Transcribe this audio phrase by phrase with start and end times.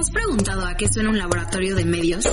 [0.00, 2.24] has preguntado a qué suena un laboratorio de medios?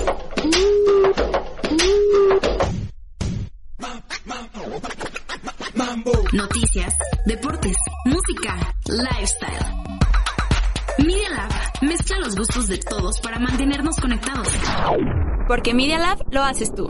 [6.31, 6.93] Noticias,
[7.25, 7.75] deportes,
[8.05, 9.65] música, lifestyle.
[10.99, 11.51] Media Lab
[11.81, 14.47] mezcla los gustos de todos para mantenernos conectados.
[15.49, 16.87] Porque Media Lab lo haces tú.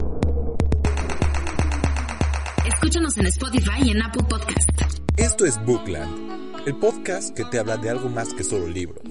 [2.66, 4.70] Escúchanos en Spotify y en Apple Podcast.
[5.18, 9.02] Esto es Bookland, el podcast que te habla de algo más que solo libros.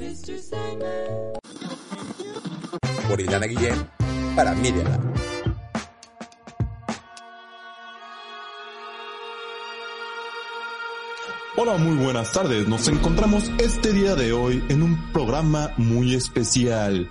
[3.08, 3.88] Por Ilana Guillén,
[4.34, 5.00] para Lab.
[11.56, 12.66] Hola, muy buenas tardes.
[12.66, 17.08] Nos encontramos este día de hoy en un programa muy especial.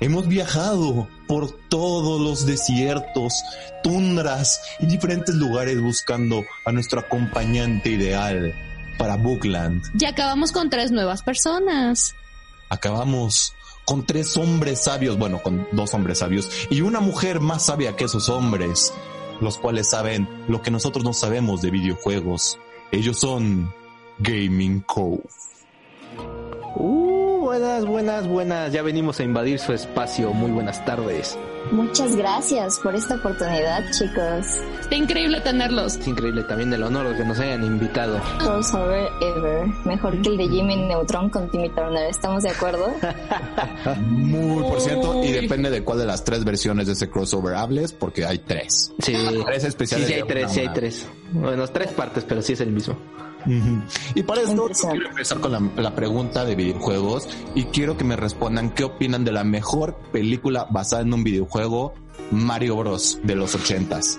[0.00, 3.42] Hemos viajado por todos los desiertos,
[3.82, 8.52] tundras y diferentes lugares buscando a nuestro acompañante ideal
[8.98, 9.82] para Bookland.
[9.98, 12.14] Y acabamos con tres nuevas personas.
[12.68, 13.54] Acabamos
[13.86, 18.04] con tres hombres sabios, bueno, con dos hombres sabios y una mujer más sabia que
[18.04, 18.92] esos hombres,
[19.40, 22.58] los cuales saben lo que nosotros no sabemos de videojuegos.
[22.90, 23.72] Ellos son
[24.18, 25.22] Gaming Cove.
[27.58, 28.70] Buenas, buenas, buenas.
[28.72, 30.30] Ya venimos a invadir su espacio.
[30.34, 31.38] Muy buenas tardes.
[31.72, 34.46] Muchas gracias por esta oportunidad, chicos.
[34.82, 35.96] Está increíble tenerlos.
[35.96, 38.20] Es increíble también el honor de que nos hayan invitado.
[38.40, 39.68] Crossover ever.
[39.86, 42.10] Mejor que el de Jimmy Neutron con Timmy Turner.
[42.10, 42.88] ¿Estamos de acuerdo?
[44.00, 47.94] Muy por cierto, y depende de cuál de las tres versiones de ese crossover hables,
[47.94, 48.92] porque hay tres.
[48.98, 49.14] Sí,
[49.46, 50.08] Tres sí, especiales.
[50.08, 51.06] sí hay de tres, sí hay tres.
[51.32, 52.96] Bueno, tres partes, pero sí es el mismo.
[54.14, 58.16] Y para esto quiero empezar con la, la pregunta de videojuegos y quiero que me
[58.16, 61.94] respondan qué opinan de la mejor película basada en un videojuego
[62.30, 64.18] Mario Bros de los ochentas.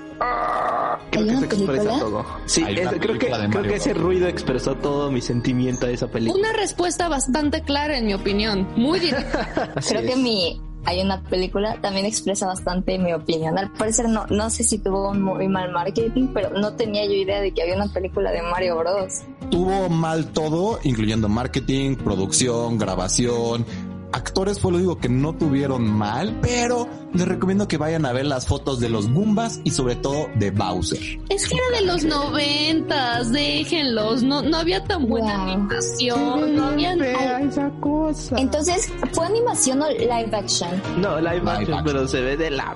[1.11, 2.25] Creo ¿Hay que se expresa todo.
[2.45, 4.03] Sí, es- creo que, creo ese Bros.
[4.03, 6.39] ruido expresó todo mi sentimiento de esa película.
[6.49, 8.67] Una respuesta bastante clara, en mi opinión.
[8.75, 9.73] Muy directa.
[9.87, 13.57] Creo que mi hay una película también expresa bastante mi opinión.
[13.57, 17.11] Al parecer no, no sé si tuvo un muy mal marketing, pero no tenía yo
[17.11, 19.23] idea de que había una película de Mario Bros.
[19.51, 23.65] Tuvo mal todo, incluyendo marketing, producción, grabación.
[24.13, 28.25] Actores fue lo digo que no tuvieron mal, pero les recomiendo que vayan a ver
[28.25, 30.99] las fotos de los Goombas y sobre todo de Bowser.
[31.29, 34.23] Es que era de los noventas, déjenlos.
[34.23, 35.47] No, no había tan buena Wow.
[35.53, 36.55] animación.
[36.55, 36.93] No había
[37.39, 38.35] esa cosa.
[38.37, 40.69] Entonces, ¿fue animación o live action?
[41.01, 41.83] No, live action, action.
[41.85, 42.75] pero se ve de la...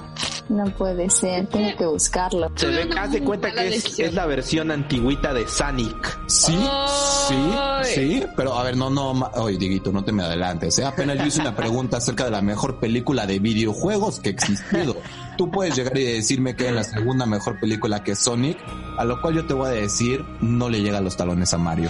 [0.49, 2.51] No puede ser, tengo que buscarlo.
[2.55, 6.19] Se ve, haz de cuenta que es, la versión antiguita de Sonic.
[6.27, 7.85] Sí, Ay.
[7.85, 10.83] sí, sí, pero a ver, no, no, oye, Dieguito, no te me adelantes, ¿eh?
[10.83, 14.97] Apenas yo hice una pregunta acerca de la mejor película de videojuegos que existido.
[15.37, 18.57] Tú puedes llegar y decirme que es la segunda mejor película que Sonic,
[18.97, 21.57] a lo cual yo te voy a decir, no le llega a los talones a
[21.57, 21.89] Mario.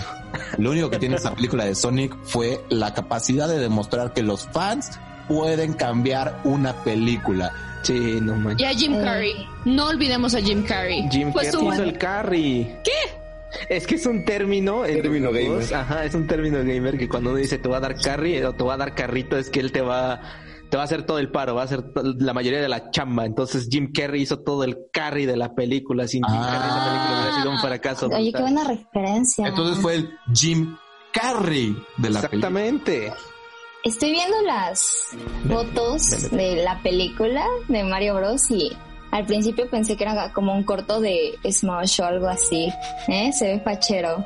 [0.57, 4.47] Lo único que tiene esa película de Sonic fue la capacidad de demostrar que los
[4.47, 7.51] fans pueden cambiar una película.
[7.83, 8.61] Sí, no manches.
[8.61, 9.01] Y a Jim.
[9.01, 9.47] Carrey.
[9.65, 11.07] No olvidemos a Jim Carrey.
[11.09, 12.75] Jim Carrey hizo el carry.
[12.83, 13.21] ¿Qué?
[13.69, 14.85] Es que es un término.
[14.85, 15.73] en Término gamer.
[15.73, 18.53] Ajá, es un término gamer que cuando uno dice te va a dar carry o
[18.53, 20.21] te va a dar carrito es que él te va,
[20.71, 21.83] te va a hacer todo el paro, va a hacer
[22.17, 23.25] la mayoría de la chamba.
[23.25, 26.07] Entonces Jim Carrey hizo todo el carry de la película.
[26.07, 26.49] Sin Jim Ah.
[26.49, 28.05] Carrey esa película hubiera sido un fracaso.
[28.07, 28.41] Oye, qué brutal.
[28.41, 29.47] buena referencia.
[29.47, 30.77] Entonces fue el Jim
[31.11, 32.37] Carrey de la película.
[32.61, 33.13] Exactamente.
[33.83, 35.07] Estoy viendo las
[35.49, 38.49] fotos de la película de Mario Bros.
[38.51, 38.71] y
[39.11, 42.71] al principio pensé que era como un corto de Smosh o algo así.
[43.09, 43.33] ¿Eh?
[43.33, 44.25] Se ve fachero.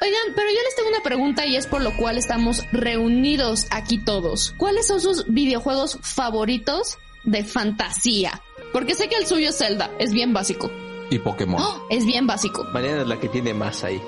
[0.00, 3.98] Oigan, pero yo les tengo una pregunta y es por lo cual estamos reunidos aquí
[3.98, 4.54] todos.
[4.56, 8.40] ¿Cuáles son sus videojuegos favoritos de fantasía?
[8.72, 10.70] Porque sé que el suyo es Zelda, es bien básico.
[11.10, 11.60] Y Pokémon.
[11.60, 11.86] ¡Oh!
[11.88, 12.64] Es bien básico.
[12.72, 14.00] Mariana es la que tiene más ahí.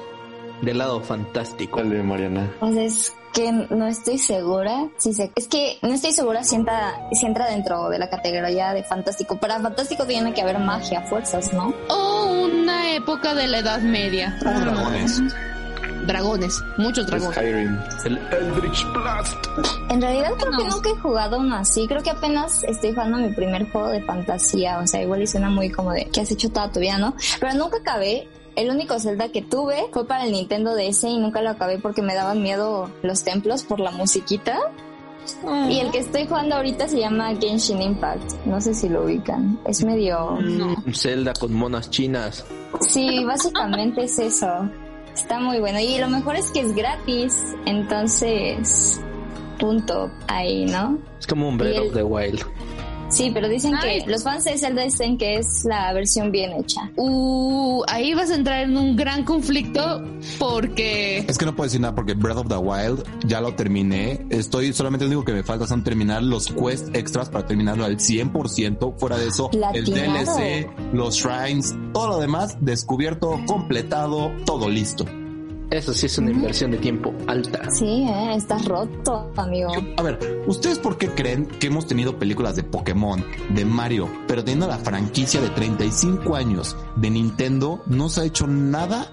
[0.62, 1.78] Del lado fantástico.
[1.78, 2.53] Dale, Mariana.
[2.59, 4.88] Pues es que no estoy segura.
[4.97, 8.72] Si se, es que no estoy segura si entra, si entra dentro de la categoría
[8.75, 9.38] de fantástico.
[9.38, 11.72] Para fantástico tiene que haber magia, fuerzas, ¿no?
[11.88, 14.37] O una época de la Edad Media.
[14.41, 15.22] Dragones.
[16.08, 17.34] Dragones, muchos dragones.
[17.36, 17.78] Skyrim.
[18.06, 19.36] El Eldritch Blast.
[19.90, 20.70] En realidad creo que No.
[20.70, 21.87] nunca he jugado uno así.
[21.87, 24.78] Creo que apenas estoy jugando mi primer juego de fantasía.
[24.78, 27.14] O sea, igual y suena muy como de que has hecho toda tu vida, ¿no?
[27.38, 28.26] Pero nunca acabé.
[28.56, 32.00] El único Zelda que tuve fue para el Nintendo DS y nunca lo acabé porque
[32.02, 34.58] me daban miedo los templos por la musiquita.
[35.44, 35.69] Oh.
[35.69, 38.46] Y el que estoy jugando ahorita se llama Genshin Impact.
[38.46, 39.61] No sé si lo ubican.
[39.66, 40.38] Es medio...
[40.40, 40.75] No.
[40.87, 42.46] Un Zelda con monas chinas.
[42.81, 44.49] Sí, básicamente es eso.
[45.20, 45.81] Está muy bueno.
[45.81, 47.37] Y lo mejor es que es gratis.
[47.67, 49.00] Entonces,
[49.59, 50.99] punto ahí, ¿no?
[51.19, 52.44] Es como un Breath el- of the Wild.
[53.08, 54.02] Sí, pero dicen Ay.
[54.05, 56.90] que los fans de Zelda dicen que es la versión bien hecha.
[56.96, 60.05] Uh, ahí vas a entrar en un gran conflicto
[60.38, 64.26] porque Es que no puedo decir nada porque Breath of the Wild ya lo terminé.
[64.31, 67.96] Estoy solamente lo único que me falta son terminar los quest extras para terminarlo al
[67.96, 68.99] 100%.
[68.99, 69.84] Fuera de eso, el.
[69.84, 75.06] DLC, los shrines, todo lo demás descubierto, completado, todo listo.
[75.70, 77.70] Eso sí es una inversión de tiempo alta.
[77.70, 78.35] Sí, ¿eh?
[78.35, 79.70] estás roto, amigo.
[79.75, 84.09] Yo- a ver, ¿ustedes por qué creen que hemos tenido películas de Pokémon, de Mario,
[84.26, 89.11] pero teniendo la franquicia de 35 años de Nintendo, no se ha hecho nada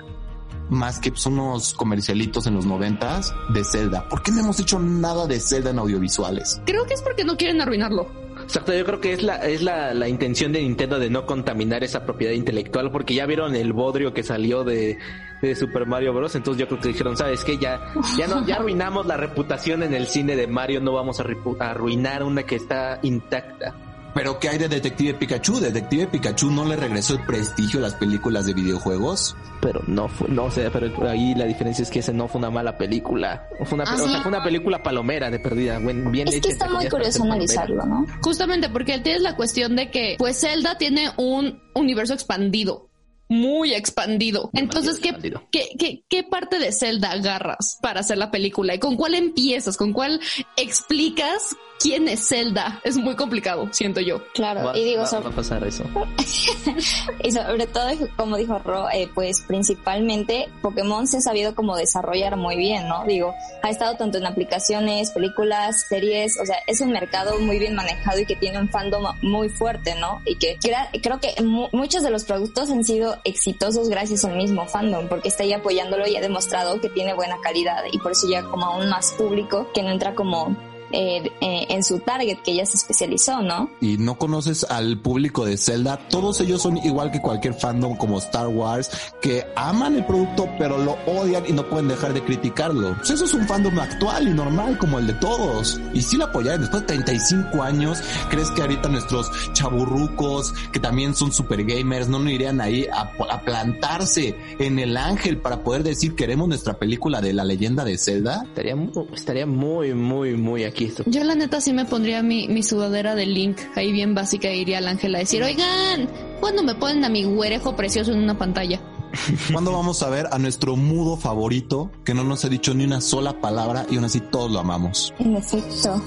[0.70, 4.08] más que pues, unos comercialitos en los noventas de Zelda?
[4.08, 6.62] ¿Por qué no hemos hecho nada de Zelda en audiovisuales?
[6.66, 8.08] creo que es porque no quieren arruinarlo.
[8.42, 11.84] Exacto, yo creo que es la es la, la intención de Nintendo de no contaminar
[11.84, 15.00] esa propiedad intelectual porque ya vieron el bodrio que salió de,
[15.48, 16.36] de Super Mario Bros.
[16.36, 17.58] Entonces yo creo que dijeron, ¿sabes qué?
[17.58, 21.26] Ya, ya no, ya arruinamos la reputación en el cine de Mario, no vamos a,
[21.60, 23.74] arruinar una que está intacta.
[24.16, 25.60] Pero ¿qué hay de Detective Pikachu?
[25.60, 29.36] Detective Pikachu no le regresó el prestigio a las películas de videojuegos.
[29.60, 32.50] Pero no fue, no sé, pero ahí la diferencia es que ese no fue una
[32.50, 33.46] mala película.
[33.66, 36.70] Fue una, o sea, fue una película palomera de perdida, bien Es hecha, que está
[36.70, 37.36] muy curioso palomera.
[37.36, 38.06] analizarlo, ¿no?
[38.22, 42.88] Justamente porque tienes la cuestión de que, pues Zelda tiene un universo expandido,
[43.28, 44.50] muy expandido.
[44.54, 45.44] Entonces, ¿qué, expandido.
[45.52, 48.76] qué, qué, qué parte de Zelda agarras para hacer la película?
[48.76, 49.78] ¿Y con cuál empiezas?
[49.78, 50.20] ¿Con cuál
[50.58, 51.56] explicas
[51.86, 52.82] quién es Zelda?
[52.84, 54.24] Es muy complicado, siento yo.
[54.34, 55.84] Claro, Va, y digo, va- sobre, va a pasar eso.
[57.24, 57.88] y sobre todo,
[58.18, 63.04] como dijo Ro, eh, pues principalmente Pokémon se ha sabido como desarrollar muy bien, ¿no?
[63.06, 67.76] Digo, ha estado tanto en aplicaciones, películas, series, o sea, es un mercado muy bien
[67.76, 70.22] manejado y que tiene un fandom muy fuerte, ¿no?
[70.26, 70.58] Y que
[71.02, 75.28] creo que mu- muchos de los productos han sido exitosos gracias al mismo fandom, porque
[75.28, 78.66] está ahí apoyándolo y ha demostrado que tiene buena calidad y por eso llega como
[78.66, 80.56] aún más público que no entra como
[80.96, 83.70] eh, eh, en su target que ya se especializó, ¿no?
[83.82, 88.18] y no conoces al público de Zelda, todos ellos son igual que cualquier fandom como
[88.20, 88.90] Star Wars,
[89.22, 92.96] que aman el producto pero lo odian y no pueden dejar de criticarlo.
[92.98, 95.80] Pues eso es un fandom actual y normal como el de todos.
[95.94, 98.00] Y si lo apoyaron después de 35 años,
[98.30, 103.12] ¿crees que ahorita nuestros chaburrucos, que también son super gamers, no nos irían ahí a,
[103.30, 107.98] a plantarse en el ángel para poder decir queremos nuestra película de la leyenda de
[107.98, 108.44] Zelda?
[108.44, 108.76] Estaría,
[109.14, 110.85] estaría muy, muy, muy aquí.
[111.06, 114.58] Yo la neta sí me pondría mi, mi sudadera de Link ahí bien básica e
[114.58, 116.10] iría al ángel a decir, oigan,
[116.40, 118.82] ¿cuándo me ponen a mi güerejo precioso en una pantalla?
[119.52, 123.02] ¿Cuándo vamos a ver a nuestro mudo favorito que no nos ha dicho ni una
[123.02, 125.14] sola palabra y aún así todos lo amamos?
[125.20, 126.02] En efecto.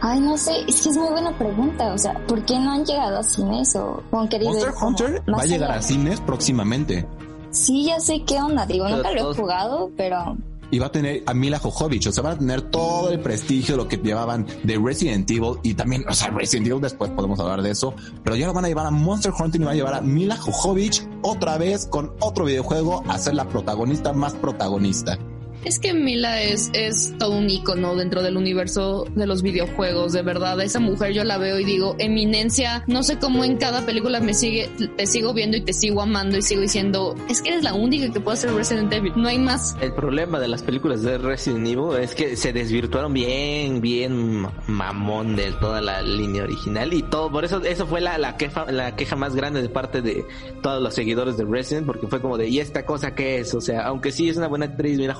[0.00, 1.92] Ay, no sé, es que es muy buena pregunta.
[1.92, 5.42] O sea, ¿por qué no han llegado a cines o, han querido Monster Hunter va
[5.42, 5.80] a llegar allá?
[5.80, 7.06] a cines próximamente
[7.52, 8.66] Sí, ya sé qué onda.
[8.66, 10.36] Digo, Pero nunca lo he jugado, pero
[10.72, 13.76] y va a tener a Mila Jovovich, o sea, van a tener todo el prestigio
[13.76, 17.62] lo que llevaban de Resident Evil y también, o sea, Resident Evil después podemos hablar
[17.62, 19.94] de eso, pero ya lo van a llevar a Monster Hunter y van a llevar
[19.94, 25.18] a Mila Jovovich otra vez con otro videojuego a ser la protagonista más protagonista.
[25.64, 30.22] Es que Mila es, es todo un icono dentro del universo de los videojuegos, de
[30.22, 30.60] verdad.
[30.60, 34.34] Esa mujer yo la veo y digo, eminencia, no sé cómo en cada película me
[34.34, 37.74] sigue, te sigo viendo y te sigo amando y sigo diciendo, es que eres la
[37.74, 39.76] única que puede hacer Resident Evil, no hay más.
[39.80, 45.36] El problema de las películas de Resident Evil es que se desvirtuaron bien, bien mamón
[45.36, 47.30] de toda la línea original y todo.
[47.30, 50.24] Por eso, eso fue la, la, queja, la queja más grande de parte de
[50.60, 53.54] todos los seguidores de Resident, porque fue como de, ¿y esta cosa qué es?
[53.54, 55.14] O sea, aunque sí es una buena actriz, Mila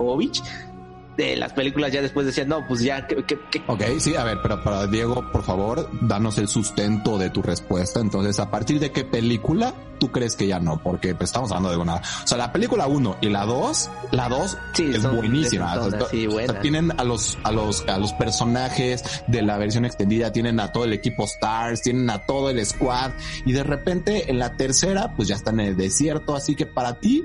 [1.17, 4.25] De las películas ya después decían, no, pues ya, ¿qué, qué, qué- Ok, sí, a
[4.25, 8.00] ver, pero para Diego, por favor, danos el sustento de tu respuesta.
[8.00, 10.83] Entonces, ¿a partir de qué película tú crees que ya no?
[10.83, 11.97] Porque pues, estamos hablando de una...
[11.97, 15.75] O sea, la película 1 y la 2, la 2 Sí, es buenísima.
[15.78, 19.59] O sea, sí, o sea, tienen a los, a los, a los personajes de la
[19.59, 23.11] versión extendida, tienen a todo el equipo Stars, tienen a todo el squad
[23.45, 26.35] y de repente en la tercera, pues ya están en el desierto.
[26.35, 27.23] Así que para ti,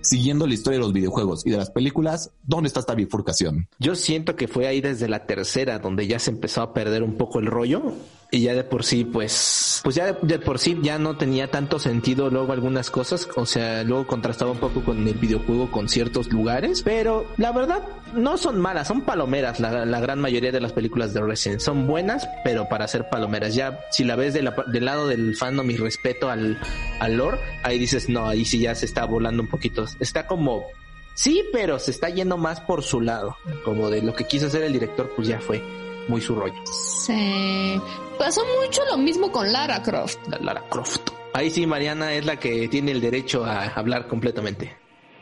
[0.00, 3.68] siguiendo la historia de los videojuegos y de las películas, ¿dónde está esta bifurcación?
[3.78, 7.16] Yo siento que fue ahí desde la tercera donde ya se empezó a perder un
[7.16, 7.94] poco el rollo
[8.30, 11.78] y ya de por sí pues pues ya de, por sí ya no tenía tanto
[11.78, 16.30] sentido luego algunas cosas, o sea, luego contrastaba un poco con el videojuego con ciertos
[16.30, 20.72] lugares, pero la verdad no son malas, son palomeras la, la gran mayoría de las
[20.72, 25.08] películas de Resident, son buenas, pero para ser palomeras, ya si la ves del lado
[25.08, 26.58] del fandom y respeto al,
[27.00, 30.66] al lore, ahí dices, no, ahí sí ya se está volando un poquito, está como
[31.14, 33.36] Sí, pero se está yendo más por su lado.
[33.64, 35.60] Como de lo que quiso hacer el director, pues ya fue
[36.08, 36.60] muy su rollo.
[36.66, 37.80] Se
[38.18, 40.18] pasó mucho lo mismo con Lara Croft.
[40.28, 41.10] La Lara Croft.
[41.34, 44.76] Ahí sí, Mariana es la que tiene el derecho a hablar completamente.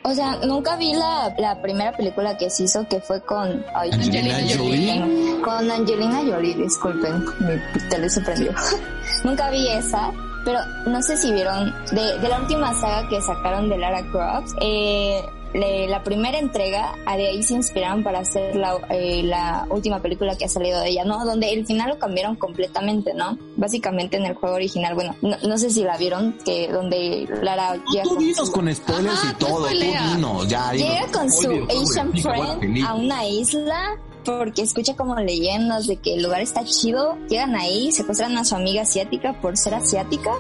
[0.09, 3.91] O sea, nunca vi la, la primera película que se hizo que fue con ay,
[3.93, 5.41] Angelina Jolie.
[5.43, 8.53] Con Angelina Jolie, disculpen, mi tele se prendió.
[9.25, 10.13] nunca vi esa,
[10.45, 14.55] pero no sé si vieron de, de la última saga que sacaron de Lara Croft.
[14.61, 15.25] Eh,
[15.55, 20.37] la primera entrega, a de ahí se inspiraron para hacer la, eh, la última película
[20.37, 21.25] que ha salido de ella, ¿no?
[21.25, 23.39] Donde el final lo cambiaron completamente, ¿no?
[23.57, 27.75] Básicamente en el juego original, bueno, no, no sé si la vieron, que donde Lara
[27.91, 29.75] llega Tú con dinos su- con spoilers Ajá, y todo, tú
[30.15, 30.73] dinos, ya.
[30.73, 33.97] Llega con su Asian friend a una isla
[34.27, 37.17] porque escucha como leyendas de que el lugar está chido.
[37.29, 40.33] Llegan ahí, secuestran a su amiga asiática por ser asiática.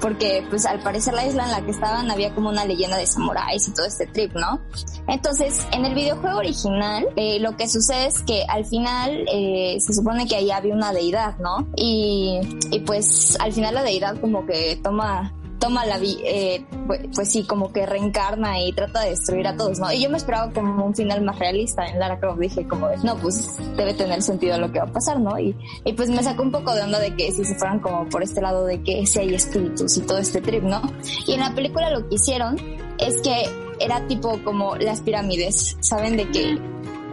[0.00, 3.06] Porque pues al parecer la isla en la que estaban había como una leyenda de
[3.06, 4.60] samuráis y todo este trip, ¿no?
[5.06, 9.92] Entonces, en el videojuego original, eh, lo que sucede es que al final eh, se
[9.94, 11.68] supone que ahí había una deidad, ¿no?
[11.76, 17.00] Y, y pues al final la deidad como que toma toma la vi eh, pues,
[17.14, 19.92] pues sí, como que reencarna y trata de destruir a todos, ¿no?
[19.92, 23.16] Y yo me esperaba como un final más realista en Lara Croft, dije como, no,
[23.16, 25.38] pues debe tener sentido lo que va a pasar, ¿no?
[25.38, 28.08] Y, y pues me sacó un poco de onda de que si se fueran como
[28.08, 30.82] por este lado de que si hay espíritus y todo este trip, ¿no?
[31.26, 32.56] Y en la película lo que hicieron
[32.98, 33.44] es que
[33.78, 36.16] era tipo como las pirámides, ¿saben?
[36.16, 36.58] De que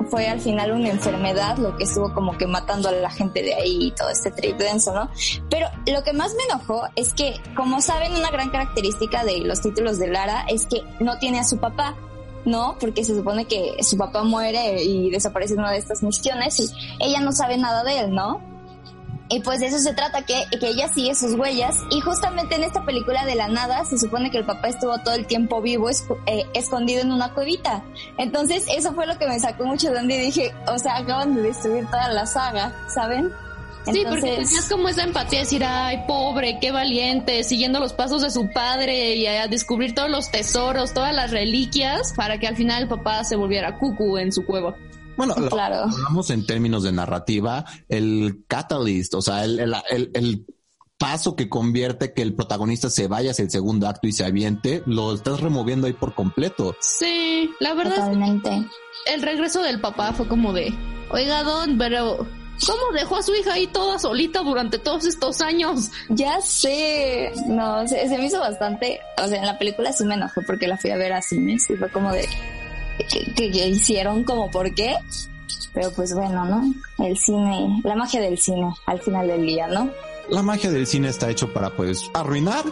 [0.10, 3.54] fue al final una enfermedad lo que estuvo como que matando a la gente de
[3.54, 5.10] ahí y todo este trip denso, ¿no?
[5.50, 9.62] Pero lo que más me enojó es que, como saben, una gran característica de los
[9.62, 11.96] títulos de Lara es que no tiene a su papá.
[12.46, 12.78] ¿no?
[12.80, 16.70] Porque se supone que su papá muere y desaparece en una de estas misiones y
[17.00, 18.42] ella no sabe nada de él, ¿no?
[19.29, 21.75] Y pues de eso se trata, que, que ella sigue sus huellas.
[21.91, 25.15] Y justamente en esta película de la nada se supone que el papá estuvo todo
[25.15, 27.84] el tiempo vivo, esco- eh, escondido en una cuevita.
[28.17, 31.36] Entonces eso fue lo que me sacó mucho de onda y dije, o sea, acaban
[31.36, 33.31] de destruir toda la saga, ¿saben?
[33.86, 38.22] Sí, porque tenías como esa empatía de decir, ay, pobre, qué valiente, siguiendo los pasos
[38.22, 42.57] de su padre y a descubrir todos los tesoros, todas las reliquias, para que al
[42.57, 44.75] final el papá se volviera cucu en su cueva.
[45.18, 45.84] Bueno, lo- Claro.
[45.84, 50.46] hablamos en términos de narrativa, el catalyst, o sea, el, el, el- el
[51.00, 54.82] paso que convierte que el protagonista se vaya hacia el segundo acto y se aviente,
[54.88, 56.76] lo estás removiendo ahí por completo.
[56.80, 58.68] Sí, la verdad es Totalmente.
[59.06, 60.74] el regreso del papá fue como de,
[61.12, 62.18] oiga, don, pero
[62.66, 65.92] ¿cómo dejó a su hija ahí toda solita durante todos estos años?
[66.10, 70.16] Ya sé, no, se, se me hizo bastante, o sea, en la película sí me
[70.16, 72.28] enojé porque la fui a ver a cines y fue como de,
[72.98, 74.96] que, que- que hicieron como por qué,
[75.74, 76.74] pero pues bueno, ¿no?
[77.06, 79.89] El cine, la magia del cine al final del día, ¿no?
[80.30, 82.63] La magia del cine está hecho para pues arruinar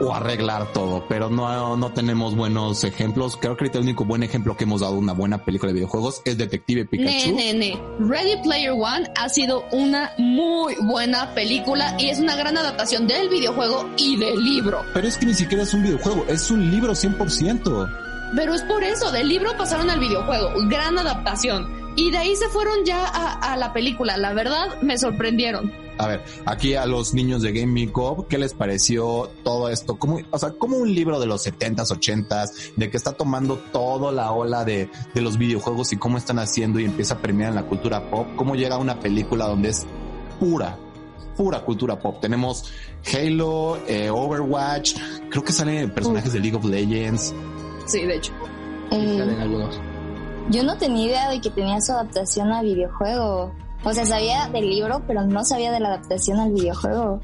[0.00, 3.36] o arreglar todo, pero no, no tenemos buenos ejemplos.
[3.36, 6.20] Creo que ahorita el único buen ejemplo que hemos dado una buena película de videojuegos
[6.24, 7.32] es Detective Pikachu.
[7.36, 7.80] Ne, ne, ne.
[8.00, 13.28] Ready Player One ha sido una muy buena película y es una gran adaptación del
[13.28, 14.82] videojuego y del libro.
[14.94, 17.88] Pero es que ni siquiera es un videojuego, es un libro 100%.
[18.36, 21.84] Pero es por eso, del libro pasaron al videojuego, gran adaptación.
[21.96, 24.16] Y de ahí se fueron ya a, a la película.
[24.16, 25.84] La verdad, me sorprendieron.
[25.96, 29.96] A ver, aquí a los niños de Gaming Cop, ¿qué les pareció todo esto?
[29.96, 34.10] Como, o sea, como un libro de los 70s, 80s, de que está tomando toda
[34.10, 37.54] la ola de, de los videojuegos y cómo están haciendo y empieza a premiar en
[37.54, 39.86] la cultura pop, cómo llega una película donde es
[40.40, 40.76] pura,
[41.36, 42.20] pura cultura pop.
[42.20, 42.72] Tenemos
[43.12, 44.96] Halo, eh, Overwatch,
[45.30, 47.32] creo que salen personajes de League of Legends.
[47.86, 48.32] Sí, de hecho.
[48.90, 49.80] Eh, Salen algunos.
[50.50, 53.52] yo no tenía idea de que tenía su adaptación al videojuego.
[53.84, 57.20] O sea, sabía del libro, pero no sabía de la adaptación al videojuego.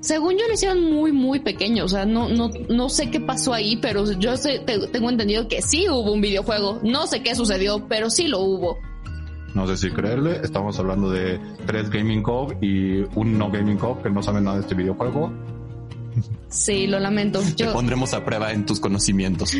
[0.00, 1.84] Según yo lo hicieron muy, muy pequeño.
[1.84, 5.46] O sea, no, no, no sé qué pasó ahí, pero yo sé- te- tengo entendido
[5.46, 6.80] que sí hubo un videojuego.
[6.82, 8.78] No sé qué sucedió, pero sí lo hubo.
[9.54, 14.02] No sé si creerle, estamos hablando de tres Gaming Cop y un no Gaming Cop
[14.02, 15.30] que no saben nada de este videojuego.
[16.48, 17.40] Sí, lo lamento.
[17.40, 19.52] Te Yo, pondremos a prueba en tus conocimientos.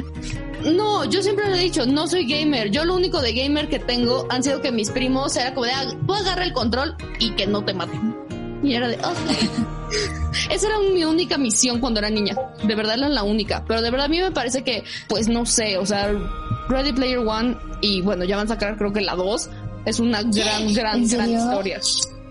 [0.65, 2.71] no, yo siempre lo he dicho, no soy gamer.
[2.71, 5.73] Yo lo único de gamer que tengo han sido que mis primos era como de,
[5.73, 8.15] "Ah, tú agarra el control y que no te maten.
[8.63, 9.03] Y era de, "Ok".
[10.51, 12.35] Esa era mi única misión cuando era niña.
[12.63, 13.65] De verdad era la única.
[13.67, 16.11] Pero de verdad a mí me parece que, pues no sé, o sea,
[16.69, 19.49] Ready Player One y bueno, ya van a sacar creo que la 2
[19.85, 21.81] es una gran, gran, ¿En gran historia.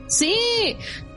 [0.07, 0.35] Sí,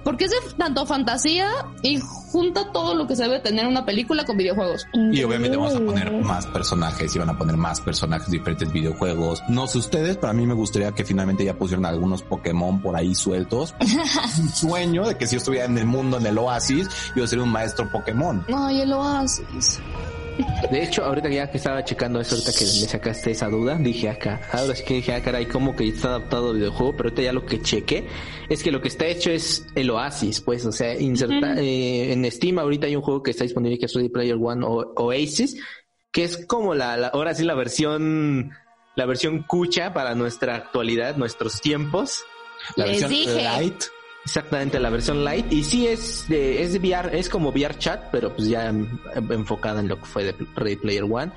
[0.04, 1.48] porque es de tanto fantasía
[1.82, 4.86] y junta todo lo que se debe tener una película con videojuegos.
[4.92, 8.72] Y obviamente vamos a poner más personajes y van a poner más personajes de diferentes
[8.72, 9.42] videojuegos.
[9.48, 12.96] No sé ustedes, pero a mí me gustaría que finalmente ya pusieran algunos Pokémon por
[12.96, 13.74] ahí sueltos.
[14.38, 17.44] un sueño de que si yo estuviera en el mundo, en el oasis, yo sería
[17.44, 18.44] un maestro Pokémon.
[18.52, 19.80] Ay, el oasis.
[20.70, 24.08] De hecho, ahorita ya que estaba checando eso, ahorita que me sacaste esa duda, dije
[24.08, 27.22] acá, ahora sí que dije, ah, caray, como que está adaptado al videojuego, pero ahorita
[27.22, 28.06] ya lo que chequé
[28.48, 32.30] es que lo que está hecho es el Oasis, pues, o sea, inserta, eh, en
[32.30, 35.56] Steam ahorita hay un juego que está disponible que es Ready Player One o Oasis,
[36.10, 38.50] que es como la, la- ahora sí la versión,
[38.96, 42.22] la versión cucha para nuestra actualidad, nuestros tiempos.
[42.76, 43.42] La Les versión dije.
[43.44, 43.82] light.
[44.24, 45.52] Exactamente, la versión light.
[45.52, 48.72] Y sí es de, es de VR, es como VR chat, pero pues ya
[49.30, 51.32] enfocada en lo que fue de Ready Player One.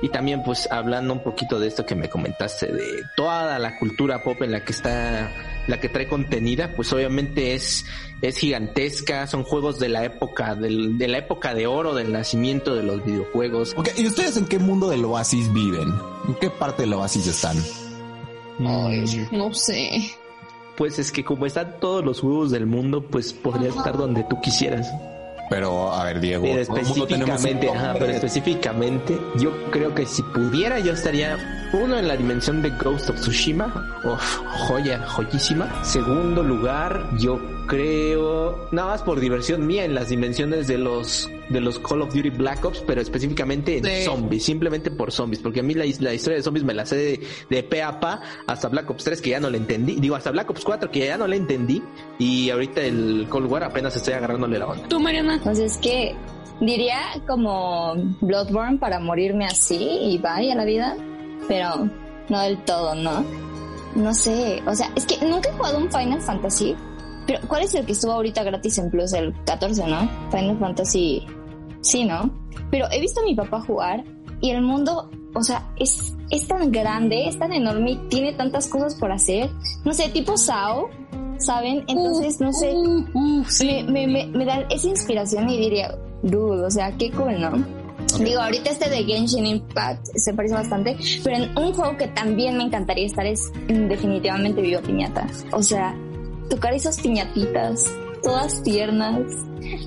[0.00, 4.22] Y también pues hablando un poquito de esto que me comentaste, de toda la cultura
[4.24, 5.30] pop en la que está,
[5.68, 7.84] la que trae contenida, pues obviamente es,
[8.20, 12.74] es gigantesca, son juegos de la época, del, de la época de oro, del nacimiento
[12.74, 13.74] de los videojuegos.
[13.76, 15.94] Ok, ¿y ustedes en qué mundo del oasis viven?
[16.26, 17.56] ¿En qué parte del oasis están?
[19.30, 20.16] No sé.
[20.76, 24.40] Pues es que como están todos los juegos del mundo, pues podría estar donde tú
[24.40, 24.90] quisieras.
[25.52, 30.94] Pero, a ver, Diego, Pero específicamente, ajá, pero específicamente, yo creo que si pudiera, yo
[30.94, 35.84] estaría uno en la dimensión de Ghost of Tsushima, uf, joya, joyísima.
[35.84, 41.60] Segundo lugar, yo creo, nada más por diversión mía, en las dimensiones de los de
[41.60, 44.02] los Call of Duty Black Ops, pero específicamente en Sí.
[44.04, 46.96] zombies, simplemente por zombies, porque a mí la, la historia de zombies me la sé
[46.96, 50.16] de, de pe a pa hasta Black Ops 3 que ya no le entendí, digo
[50.16, 51.82] hasta Black Ops 4 que ya no le entendí
[52.18, 54.88] y ahorita el Cold War apenas estoy agarrándole la onda.
[54.88, 55.34] ¿Tú, Mariana?
[55.34, 56.14] Entonces es que
[56.60, 60.96] diría como Bloodborne para morirme así y vaya la vida,
[61.48, 61.88] pero
[62.28, 63.24] no del todo, ¿no?
[63.94, 66.74] No sé, o sea, es que nunca he jugado un Final Fantasy,
[67.26, 69.12] pero ¿cuál es el que estuvo ahorita gratis en Plus?
[69.12, 70.08] El 14, ¿no?
[70.30, 71.26] Final Fantasy,
[71.82, 72.30] sí, ¿no?
[72.70, 74.04] Pero he visto a mi papá jugar
[74.40, 78.66] y el mundo, o sea, es, es tan grande, es tan enorme y tiene tantas
[78.68, 79.50] cosas por hacer.
[79.84, 80.88] No sé, tipo Sao,
[81.38, 81.84] ¿saben?
[81.88, 82.74] Entonces, no sé,
[83.64, 87.82] me, me, me, me dan esa inspiración y diría, dude, o sea, qué cool, ¿no?
[88.18, 92.56] Digo, ahorita este de Genshin Impact se parece bastante, pero en un juego que también
[92.56, 95.26] me encantaría estar es definitivamente Viva Piñata.
[95.52, 95.96] O sea,
[96.50, 97.90] tocar esas piñatitas,
[98.22, 99.20] todas tiernas,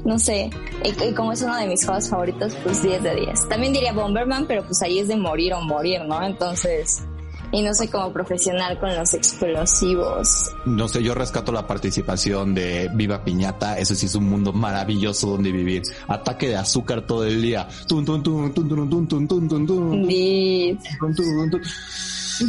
[0.03, 0.49] no sé,
[0.83, 3.49] y, y como es uno de mis juegos favoritos, pues 10 de 10.
[3.49, 6.23] También diría Bomberman, pero pues ahí es de morir o morir, ¿no?
[6.23, 7.03] Entonces,
[7.51, 10.51] y no soy como profesional con los explosivos.
[10.65, 13.77] No sé, yo rescato la participación de Viva Piñata.
[13.79, 15.83] Eso sí es un mundo maravilloso donde vivir.
[16.07, 17.67] Ataque de azúcar todo el día.
[17.87, 20.79] Tun, tun, tun, tun, tun, tun, tun, tun, tun, tun, Indeed.
[20.99, 21.61] tun, tun, tun.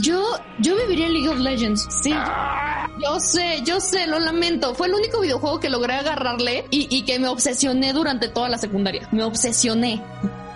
[0.01, 0.23] Yo,
[0.59, 1.87] yo viviría en League of Legends.
[2.03, 2.13] Sí.
[3.03, 4.75] Yo sé, yo sé, lo lamento.
[4.75, 8.59] Fue el único videojuego que logré agarrarle y, y que me obsesioné durante toda la
[8.59, 9.09] secundaria.
[9.13, 10.03] Me obsesioné.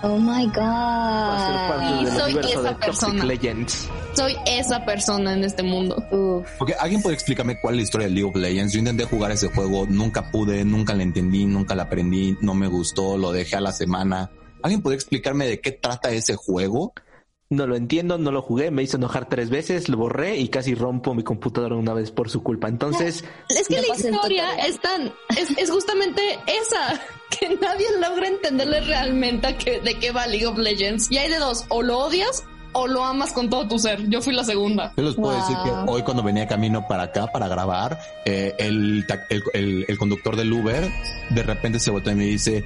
[0.03, 2.01] Oh my god.
[2.03, 3.25] Y soy esa persona.
[3.25, 3.89] Legends.
[4.15, 6.03] Soy esa persona en este mundo.
[6.11, 6.47] Uf.
[6.59, 8.73] Ok, ¿alguien puede explicarme cuál es la historia de League of Legends?
[8.73, 12.67] Yo intenté jugar ese juego, nunca pude, nunca le entendí, nunca la aprendí, no me
[12.67, 14.31] gustó, lo dejé a la semana.
[14.63, 16.95] ¿Alguien puede explicarme de qué trata ese juego?
[17.53, 20.77] No lo entiendo, no lo jugué, me hizo enojar tres veces, lo borré y casi
[20.77, 22.69] rompo mi computadora una vez por su culpa.
[22.69, 24.61] Entonces, Es que la historia tutorial.
[24.69, 27.01] es tan, es, es justamente esa,
[27.41, 31.11] que nadie logra entenderle realmente a qué- de qué va League of Legends.
[31.11, 34.09] Y hay de dos, o lo odias o lo amas con todo tu ser.
[34.09, 34.93] Yo fui la segunda.
[34.97, 35.41] Yo les puedo Wow.
[35.41, 39.99] decir que hoy cuando venía camino para acá para grabar, eh, el, el, el- el
[39.99, 40.89] conductor del Uber
[41.31, 42.65] de repente se voltea y me dice,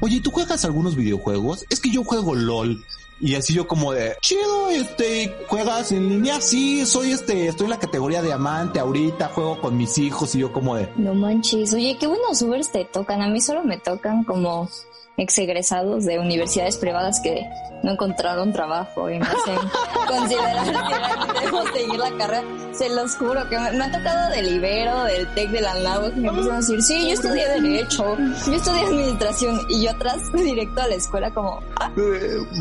[0.00, 1.64] oye, ¿tú juegas algunos videojuegos?
[1.70, 2.84] Es que yo juego LOL.
[3.24, 7.70] Y así yo como de, chido, este, juegas en línea, sí, soy este, estoy en
[7.70, 11.96] la categoría diamante ahorita, juego con mis hijos y yo como de, No manches, oye,
[11.98, 13.22] qué buenos Ubers te tocan.
[13.22, 14.68] A mí solo me tocan como
[15.16, 17.46] ex egresados de universidades privadas que
[17.82, 19.58] no encontraron trabajo y me hacen
[20.08, 22.44] considerar que debo seguir la carrera.
[22.72, 26.20] Se los juro que me, me ha tocado del Ibero, del TEC de la que
[26.20, 30.80] me empiezan a decir, sí, yo estudié Derecho, yo estudié Administración y yo atrás directo
[30.80, 31.92] a la escuela como, ah,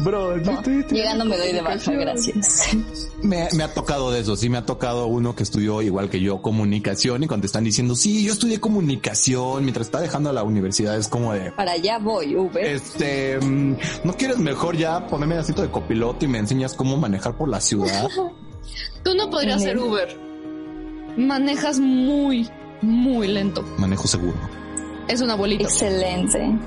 [0.04, 2.70] bro, no, llegando me doy de baja, gracias.
[3.24, 6.20] Me, me ha tocado de eso, sí, me ha tocado uno que estudió igual que
[6.20, 10.44] yo comunicación y cuando te están diciendo, sí, yo estudié comunicación mientras está dejando la
[10.44, 12.64] universidad es como de, Para allá voy, Uber.
[12.66, 17.36] este, mm, ¿no quieres mejor ya ponerme asito de copiloto y me enseñas cómo manejar
[17.38, 18.08] por la ciudad?
[19.04, 20.18] Tú no podrías ser Uber.
[21.18, 22.50] Manejas muy,
[22.82, 23.64] muy lento.
[23.78, 24.38] Manejo seguro.
[25.08, 25.64] Es un abuelito.
[25.66, 26.58] Excelente.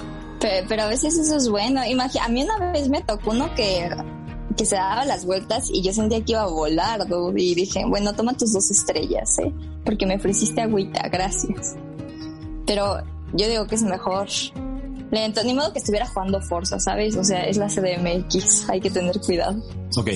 [0.41, 1.81] Pero, pero a veces eso es bueno.
[1.83, 3.89] Imagi- a mí una vez me tocó uno que,
[4.57, 7.85] que se daba las vueltas y yo sentía que iba a volar, dude, Y dije,
[7.89, 9.53] bueno, toma tus dos estrellas, ¿eh?
[9.85, 11.75] Porque me ofreciste agüita, gracias.
[12.67, 12.99] Pero
[13.33, 14.29] yo digo que es mejor
[15.11, 15.43] lento.
[15.45, 17.17] Ni modo que estuviera jugando Forza, ¿sabes?
[17.17, 18.69] O sea, es la CDMX.
[18.71, 19.63] Hay que tener cuidado.
[19.97, 20.07] Ok,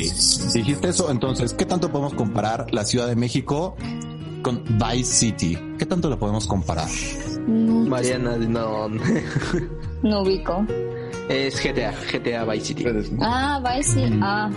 [0.54, 3.76] dijiste eso, entonces, ¿qué tanto podemos comparar la Ciudad de México
[4.42, 5.58] con Vice City?
[5.78, 6.88] ¿Qué tanto lo podemos comparar?
[7.46, 8.88] No, Mariana, no,
[10.02, 10.66] no ubico.
[11.28, 12.84] es GTA, GTA Vice City.
[13.20, 14.04] Ah, va sí.
[14.20, 14.50] Ah.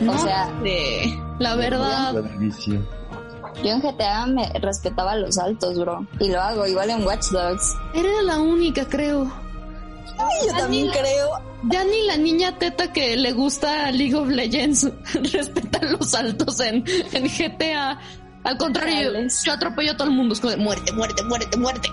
[0.00, 1.14] No O sea, sé.
[1.38, 2.14] La verdad.
[3.62, 6.06] Yo en GTA me respetaba los altos, bro.
[6.18, 7.74] Y lo hago igual en Watch Dogs.
[7.94, 9.24] Era la única, creo.
[10.46, 11.28] yo también creo.
[11.70, 14.88] Ya ni la niña teta que le gusta League of Legends
[15.32, 17.98] respeta los saltos en, en GTA.
[18.44, 19.42] Al contrario, Reales.
[19.44, 20.32] yo atropello a todo el mundo.
[20.32, 21.88] Es como de muerte, muerte, muerte, muerte.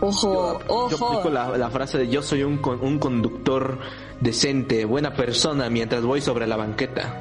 [0.00, 1.06] Ojo, Yo ojo.
[1.08, 3.78] aplico la, la frase de yo soy un, con- un conductor
[4.20, 7.14] decente, buena persona mientras voy sobre la banqueta.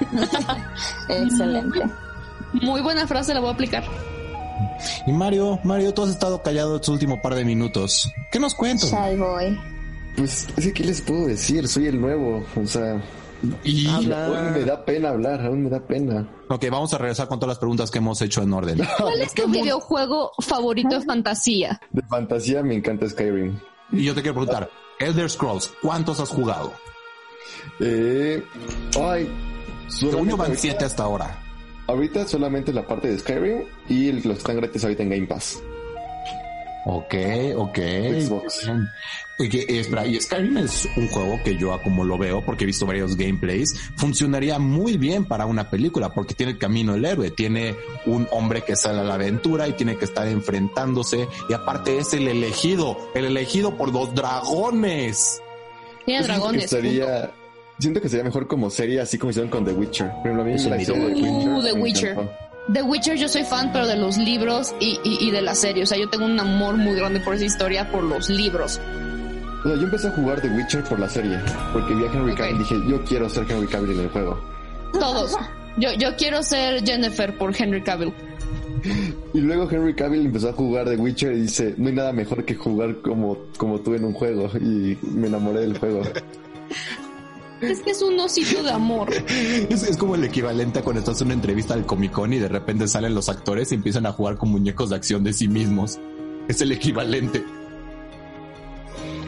[1.08, 1.82] Excelente.
[2.52, 3.84] Muy buena frase, la voy a aplicar.
[5.06, 8.10] Y Mario, Mario, tú has estado callado estos últimos par de minutos.
[8.30, 8.90] ¿Qué nos cuentas?
[8.90, 9.58] Shy boy.
[10.16, 11.66] Pues, es que, ¿qué les puedo decir?
[11.68, 13.00] Soy el nuevo, o sea,
[13.62, 16.28] Y aún me da pena hablar, aún me da pena.
[16.48, 18.80] ok, vamos a regresar con todas las preguntas que hemos hecho en orden.
[18.98, 21.80] ¿Cuál es tu videojuego favorito de fantasía?
[21.90, 23.58] De fantasía me encanta Skyrim.
[23.92, 26.72] Y yo te quiero preguntar, Elder Scrolls, ¿cuántos has jugado?
[27.80, 28.44] Eh,
[29.00, 29.28] ay,
[29.88, 31.44] Según yo van siete hasta ahora.
[31.88, 35.62] Ahorita solamente la parte de Skyrim y los que están gratis ahorita en Game Pass.
[36.84, 37.14] Ok,
[37.56, 37.78] ok.
[37.78, 38.66] Xbox.
[38.66, 38.86] Bien.
[39.40, 42.66] Oye, espera, y Skyrim es un juego que yo, a como lo veo, porque he
[42.66, 47.30] visto varios gameplays, funcionaría muy bien para una película, porque tiene el camino del héroe,
[47.30, 47.74] tiene
[48.04, 52.12] un hombre que sale a la aventura y tiene que estar enfrentándose, y aparte es
[52.14, 55.40] el elegido, el elegido por los dragones.
[56.04, 56.70] Tiene que dragones.
[57.78, 60.08] Siento que sería mejor como serie, así como hicieron con The Witcher.
[60.10, 60.92] Por ejemplo, a mí la serie de
[61.48, 62.10] Uh, The Witcher.
[62.12, 62.32] encantó.
[62.72, 65.84] The Witcher yo soy fan, pero de los libros y, y, y de la serie.
[65.84, 68.78] O sea, yo tengo un amor muy grande por esa historia, por los libros.
[69.64, 71.38] O sea, yo empecé a jugar The Witcher por la serie,
[71.72, 72.38] porque vi a Henry Ok.
[72.38, 74.38] Cavill y dije, yo quiero ser Henry Cavill en el juego.
[74.92, 75.36] Todos.
[75.78, 78.12] Yo, yo quiero ser Jennifer por Henry Cavill.
[79.34, 82.44] Y luego Henry Cavill empezó a jugar The Witcher y dice, no hay nada mejor
[82.44, 84.50] que jugar como, como tú en un juego.
[84.60, 86.02] Y me enamoré del juego.
[87.60, 89.08] Es que es un osito de amor.
[89.12, 92.38] Es, es como el equivalente a cuando estás en una entrevista al Comic Con y
[92.38, 95.48] de repente salen los actores y empiezan a jugar con muñecos de acción de sí
[95.48, 95.98] mismos.
[96.46, 97.44] Es el equivalente.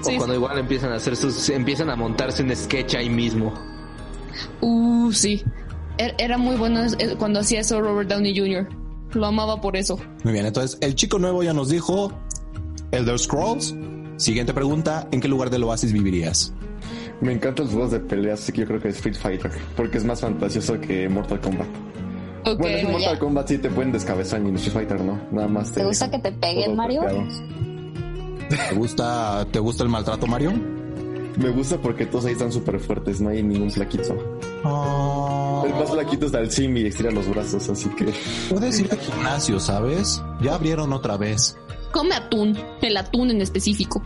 [0.02, 3.52] Sí, o cuando igual empiezan a hacer sus, empiezan a montarse un sketch ahí mismo.
[4.60, 5.42] Uh, sí.
[5.98, 8.68] Er- Era muy bueno eh, cuando hacía eso Robert Downey Jr.
[9.12, 9.98] Lo amaba por eso.
[10.24, 12.12] Muy bien, entonces el chico nuevo ya nos dijo
[12.92, 13.74] Elder Scrolls.
[14.16, 16.52] Siguiente pregunta, ¿en qué lugar del Oasis vivirías?
[17.20, 20.04] Me encantan los juegos de peleas, así que yo creo que Street Fighter, porque es
[20.04, 21.68] más fantasioso que Mortal Kombat.
[22.44, 22.92] Bueno, en ya.
[22.92, 25.80] Mortal Kombat sí te pueden descabezar y en Street Fighter no, nada más te...
[25.80, 27.02] ¿Te gusta que te peguen, Mario?
[28.48, 30.52] ¿Te gusta, te gusta el maltrato, Mario?
[31.36, 34.14] Me gusta porque todos ahí están súper fuertes, no hay ningún flaquito.
[35.64, 38.12] El más flaquito es Dalsim y estira los brazos, así que...
[38.48, 40.22] Puedes ir al gimnasio, ¿sabes?
[40.40, 41.56] Ya abrieron otra vez.
[41.92, 42.58] Come atún.
[42.80, 44.02] El atún en específico.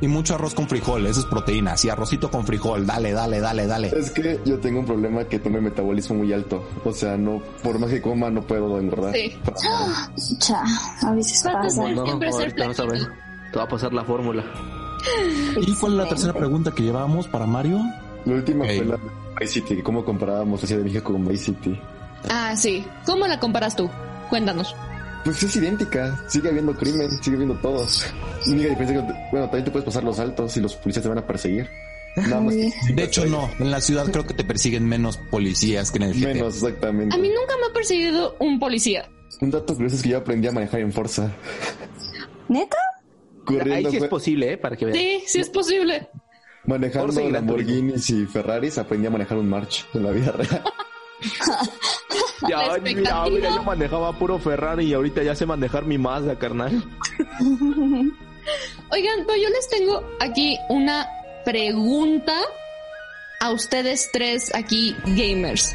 [0.00, 1.76] Y mucho arroz con frijol, eso es proteína.
[1.76, 3.88] Sí, arrocito con frijol, dale, dale, dale, dale.
[3.96, 6.68] Es que yo tengo un problema que tengo el metabolismo muy alto.
[6.84, 9.14] O sea, no, por más que coma, no puedo engordar.
[9.14, 9.38] Sí.
[10.38, 10.62] Cha,
[11.02, 11.86] a veces ¿Cuántos pasa.
[11.86, 11.96] años?
[11.96, 13.00] No, ahorita a ver.
[13.52, 14.44] Te va a pasar la fórmula.
[15.60, 17.78] ¿Y cuál es la tercera pregunta que llevábamos para Mario?
[18.24, 19.02] La última fue la de
[19.40, 21.78] Vice City, cómo comparábamos la Ciudad de México con Vice City.
[22.28, 22.84] Ah, sí.
[23.06, 23.88] ¿Cómo la comparas tú?
[24.30, 24.74] Cuéntanos.
[25.24, 28.04] Pues es idéntica, sigue habiendo crimen, sigue habiendo todos.
[28.46, 31.02] La única diferencia es que, bueno, también te puedes pasar los altos y los policías
[31.02, 31.68] te van a perseguir.
[32.16, 33.50] Nada más que De hecho, no.
[33.58, 36.28] En la ciudad creo que te persiguen menos policías que en el GTA.
[36.28, 37.14] menos exactamente.
[37.14, 39.08] A mí nunca me ha perseguido un policía.
[39.40, 41.32] Un dato curioso es que yo aprendí a manejar en Forza.
[42.48, 42.76] ¿Neta?
[43.46, 44.56] Ahí Corriendo, sí es posible, ¿eh?
[44.58, 44.96] Para que veas.
[44.96, 46.08] Sí, sí es posible.
[46.66, 50.62] manejando Lamborghinis y Ferraris, aprendí a manejar un March en la vida real.
[52.48, 56.84] Ya, mira, mira, yo manejaba puro Ferrari y ahorita ya sé manejar mi Mazda, carnal.
[58.90, 61.08] Oigan, pero yo les tengo aquí una
[61.44, 62.34] pregunta
[63.40, 65.74] a ustedes tres aquí gamers.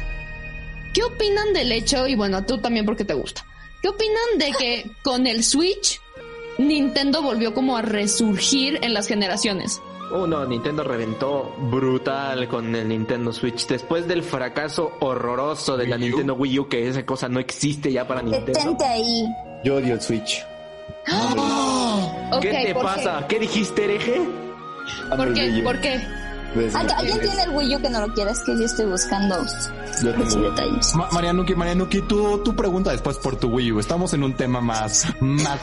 [0.94, 3.44] ¿Qué opinan del hecho, y bueno, tú también porque te gusta,
[3.82, 6.00] ¿qué opinan de que con el Switch
[6.58, 9.80] Nintendo volvió como a resurgir en las generaciones?
[10.12, 13.66] Oh, no, Nintendo reventó brutal con el Nintendo Switch.
[13.66, 16.04] Después del fracaso horroroso de la Wii.
[16.06, 18.52] Nintendo Wii U, que esa cosa no existe ya para Nintendo.
[18.52, 19.24] Detente ahí.
[19.64, 20.44] Yo odio el Switch.
[22.32, 23.26] Ok, ¿Qué te ¿por pasa?
[23.28, 24.20] ¿Qué dijiste, hereje?
[25.16, 25.60] ¿Por qué?
[25.64, 26.00] ¿Por qué?
[26.74, 28.32] Ah, ¿Alguien tiene el Wii U que no lo quiera?
[28.32, 29.36] Es que yo estoy buscando
[30.02, 30.94] Yo tengo detalles.
[30.96, 33.78] Ma- Marianuki, Marianuki, tú, tú pregunta después por tu Wii U.
[33.80, 35.60] Estamos en un tema más, más,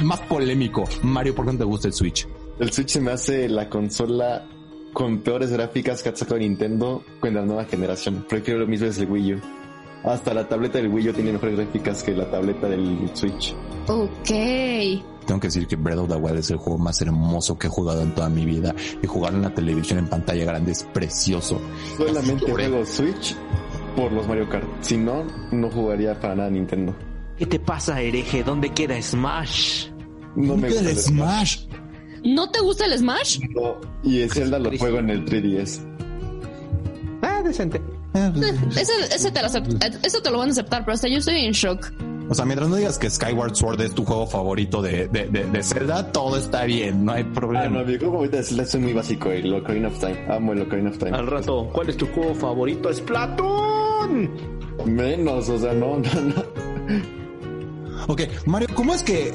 [0.00, 0.84] más polémico.
[1.02, 2.26] Mario, ¿por qué no te gusta el Switch?
[2.58, 4.46] El Switch se me hace la consola
[4.92, 8.24] con peores gráficas que ha sacado Nintendo con la nueva generación.
[8.28, 9.40] Prefiero lo mismo es el Wii U.
[10.04, 13.54] Hasta la tableta del Wii U tiene mejores gráficas que la tableta del Switch.
[13.88, 14.28] Ok.
[15.26, 17.70] Tengo que decir que Breath of the Wild es el juego más hermoso que he
[17.70, 18.72] jugado en toda mi vida.
[19.02, 21.60] Y jugarlo en la televisión en pantalla grande es precioso.
[21.96, 23.34] Solamente juego Switch
[23.96, 24.68] por los Mario Kart.
[24.80, 26.94] Si no, no jugaría para nada Nintendo.
[27.36, 28.44] ¿Qué te pasa, hereje?
[28.44, 29.88] ¿Dónde queda Smash?
[30.36, 31.66] No me ¿Qué gusta el Smash?
[32.24, 33.40] ¿No te gusta el Smash?
[33.50, 35.80] No, y el Zelda lo juego en el 3DS.
[37.22, 37.80] Ah, decente.
[38.14, 40.94] Eh, pues, Ese, ese te lo acep- eh, eso te lo van a aceptar, pero
[40.94, 41.92] hasta yo estoy en shock.
[42.30, 45.44] O sea, mientras no digas que Skyward Sword es tu juego favorito de, de, de,
[45.44, 47.68] de Zelda, todo está bien, no hay Ah, problema.
[47.80, 50.24] no, mi juego favorito de Zelda es muy básico, el Ocarina of Time.
[50.30, 51.10] Amo el Ocarina of Time.
[51.16, 52.90] Al rato, ¿cuál es tu juego favorito?
[52.92, 54.30] ¡Splatoon!
[54.86, 56.44] Menos, o sea, no, no, no.
[58.08, 59.32] Ok, Mario, ¿cómo es que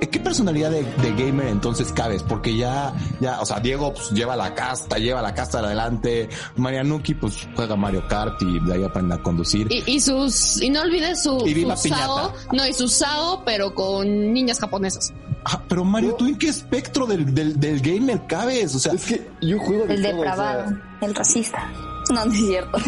[0.00, 2.22] ¿Qué personalidad de, de gamer entonces cabes?
[2.22, 6.28] Porque ya, ya, o sea, Diego pues, lleva la casta, lleva la casta adelante.
[6.56, 9.66] Marianuki pues juega Mario Kart y de ahí aprende a conducir.
[9.70, 12.56] Y, y sus, y no olvides su, Y viva su Sao, piñata.
[12.56, 15.12] no, y su Sao, pero con niñas japonesas.
[15.44, 18.74] Ah, pero Mario, ¿tú en qué espectro del, del, del gamer cabes?
[18.74, 21.70] O sea, Es que yo juego de El todo, o sea, depravado, el racista.
[22.14, 22.78] No, no es cierto.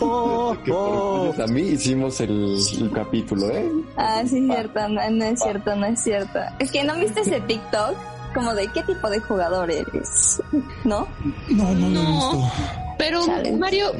[0.00, 1.34] Oh, oh.
[1.42, 3.70] a mí hicimos el, el capítulo, ¿eh?
[3.96, 6.38] Ah, sí es cierto, no, no es cierto, no es cierto.
[6.58, 7.96] Es que no viste ese TikTok
[8.34, 10.40] como de qué tipo de jugador eres,
[10.84, 11.08] ¿no?
[11.48, 12.00] no, no No.
[12.12, 12.52] visto.
[12.98, 13.52] Pero, Chale.
[13.52, 13.92] Mario,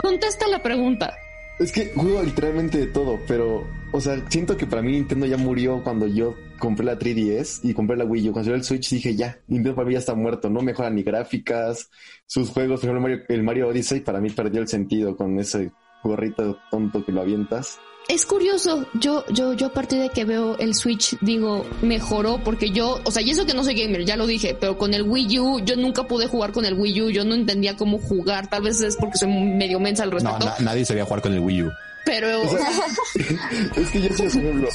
[0.00, 1.14] contesta la pregunta.
[1.62, 5.36] Es que juego literalmente de todo, pero, o sea, siento que para mí Nintendo ya
[5.36, 8.32] murió cuando yo compré la 3DS y compré la Wii U.
[8.32, 11.04] Cuando salió el Switch dije ya, Nintendo para mí ya está muerto, no mejora ni
[11.04, 11.88] gráficas,
[12.26, 15.70] sus juegos, por ejemplo, Mario- el Mario Odyssey para mí perdió el sentido con ese
[16.02, 17.78] gorrito tonto que lo avientas.
[18.08, 22.70] Es curioso, yo, yo, yo a partir de que veo el Switch digo, mejoró porque
[22.70, 25.02] yo, o sea, y eso que no soy gamer, ya lo dije, pero con el
[25.02, 28.48] Wii U, yo nunca pude jugar con el Wii U, yo no entendía cómo jugar,
[28.50, 31.32] tal vez es porque soy medio mensa al No, respecto, na- nadie sabía jugar con
[31.32, 31.70] el Wii U.
[32.04, 32.68] pero, O sea,
[33.76, 34.68] es que yo sí, por ejemplo,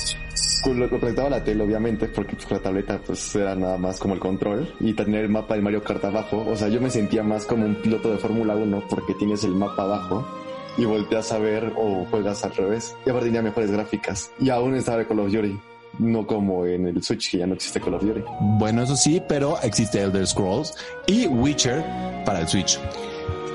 [0.63, 3.77] con lo que conectaba a la tele, obviamente, porque pues, la tableta pues era nada
[3.77, 6.43] más como el control y tener el mapa de Mario Kart abajo.
[6.49, 9.51] O sea, yo me sentía más como un piloto de Fórmula 1 porque tienes el
[9.53, 10.27] mapa abajo
[10.77, 12.95] y volteas a ver o juegas al revés.
[13.05, 14.31] Y aparte tenía mejores gráficas.
[14.39, 15.59] Y aún estaba Call of Duty.
[15.99, 18.21] No como en el Switch, que ya no existe Call of Duty.
[18.39, 20.75] Bueno, eso sí, pero existe Elder Scrolls
[21.07, 21.83] y Witcher
[22.25, 22.79] para el Switch.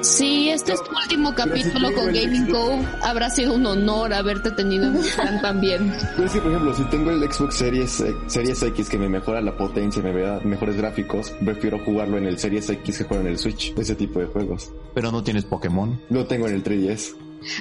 [0.02, 2.46] Si este es tu último si capítulo tengo con Gaming.
[2.50, 5.92] Cove, habrá sido un honor haberte tenido en plan también.
[6.16, 9.08] Pero es que, por ejemplo, si tengo el Xbox Series, eh, Series X que me
[9.08, 13.22] mejora la potencia, me da mejores gráficos, prefiero jugarlo en el Series X que jugar
[13.22, 13.72] en el Switch.
[13.78, 14.70] Ese tipo de juegos.
[14.94, 16.00] Pero no tienes Pokémon.
[16.10, 17.14] Lo tengo en el 3DS.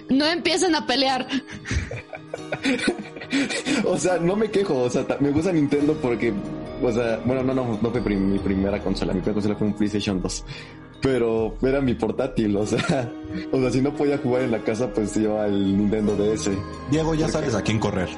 [0.10, 1.28] No empiecen a pelear.
[3.86, 6.34] O sea, no me quejo, o sea, me gusta Nintendo porque,
[6.84, 9.68] o sea, bueno, no, no, no fue prim- mi primera consola, mi primera consola fue
[9.68, 10.46] un PlayStation 2,
[11.02, 13.12] pero era mi portátil, o sea,
[13.52, 16.52] o sea, si no podía jugar en la casa, pues iba al Nintendo DS.
[16.90, 18.10] Diego, ya sabes a quién correr.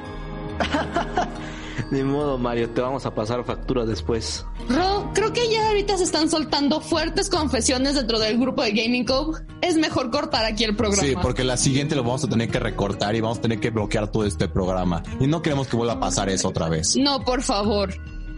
[1.90, 4.46] Ni modo, Mario, te vamos a pasar factura después.
[4.68, 9.04] Ro, creo que ya ahorita se están soltando fuertes confesiones dentro del grupo de Gaming
[9.04, 9.40] Cove.
[9.60, 11.02] Es mejor cortar aquí el programa.
[11.02, 13.70] Sí, porque la siguiente lo vamos a tener que recortar y vamos a tener que
[13.70, 15.02] bloquear todo este programa.
[15.20, 16.96] Y no queremos que vuelva a pasar eso otra vez.
[16.96, 17.94] No, por favor.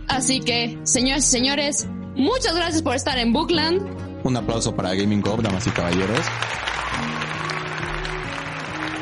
[0.08, 4.05] Así que, señores y señores, muchas gracias por estar en Bookland.
[4.26, 6.18] Un aplauso para Gaming Cove, damas y caballeros.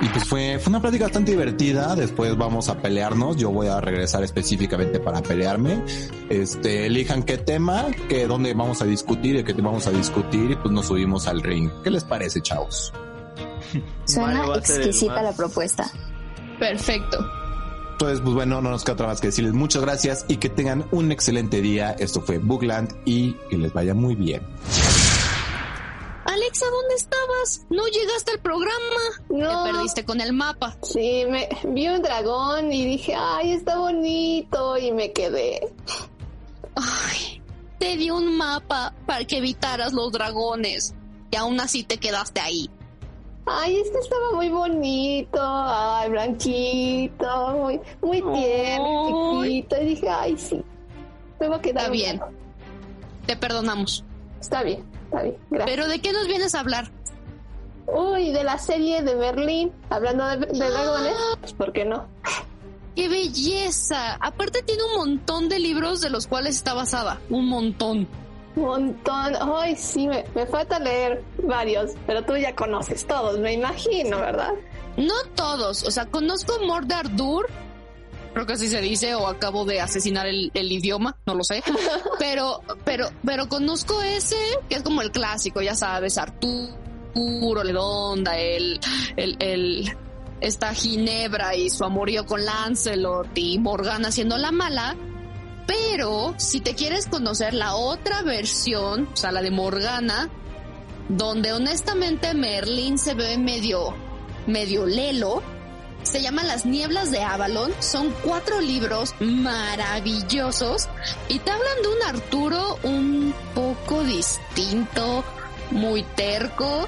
[0.02, 1.96] Y pues fue, fue una plática bastante divertida.
[1.96, 3.36] Después vamos a pelearnos.
[3.36, 5.82] Yo voy a regresar específicamente para pelearme.
[6.28, 10.50] Este, elijan qué tema, que dónde vamos a discutir y qué tema vamos a discutir.
[10.50, 11.70] Y pues nos subimos al ring.
[11.82, 12.92] ¿Qué les parece, chavos?
[14.04, 15.90] Suena exquisita la propuesta.
[16.58, 17.26] Perfecto.
[17.92, 20.84] Entonces, pues bueno, no nos queda otra más que decirles muchas gracias y que tengan
[20.90, 21.92] un excelente día.
[21.92, 24.42] Esto fue Bookland y que les vaya muy bien.
[26.54, 27.66] Alexa, ¿dónde estabas?
[27.68, 28.78] No llegaste al programa.
[29.28, 29.64] No.
[29.64, 30.76] Te perdiste con el mapa.
[30.82, 35.72] Sí, me vi un dragón y dije, ay, está bonito y me quedé.
[36.76, 37.42] Ay,
[37.80, 40.94] te di un mapa para que evitaras los dragones.
[41.32, 42.70] Y aún así te quedaste ahí.
[43.46, 49.82] Ay, es que estaba muy bonito, ay, blanquito, muy, muy tierno, chiquito.
[49.82, 50.62] Y dije, ay, sí,
[51.40, 51.82] me voy a quedar.
[51.82, 52.20] Está bien.
[53.26, 54.04] Te perdonamos.
[54.44, 55.74] Está bien, está bien, gracias.
[55.74, 56.90] Pero ¿de qué nos vienes a hablar?
[57.86, 62.06] Uy, de la serie de Merlín, hablando de, de dragones, pues, ¿por qué no?
[62.94, 64.16] ¡Qué belleza!
[64.20, 67.20] Aparte tiene un montón de libros de los cuales está basada.
[67.30, 68.06] Un montón.
[68.54, 69.32] Montón.
[69.40, 74.52] Ay, sí, me, me falta leer varios, pero tú ya conoces todos, me imagino, ¿verdad?
[74.98, 75.84] No todos.
[75.84, 77.48] O sea, conozco Mordardur.
[78.34, 81.62] Creo que así se dice, o acabo de asesinar el, el idioma, no lo sé.
[82.18, 84.36] Pero, pero, pero conozco ese,
[84.68, 88.80] que es como el clásico, ya sabes, Arturo, Ledonda, el,
[89.16, 89.96] el, el,
[90.40, 94.96] esta Ginebra y su amorío con Lancelot y Morgana haciendo la mala.
[95.66, 100.28] Pero si te quieres conocer la otra versión, o sea, la de Morgana,
[101.08, 103.94] donde honestamente Merlín se ve medio,
[104.46, 105.42] medio lelo,
[106.04, 107.72] Se llama Las Nieblas de Avalon.
[107.80, 110.88] Son cuatro libros maravillosos
[111.28, 115.24] y te hablan de un Arturo un poco distinto,
[115.70, 116.86] muy terco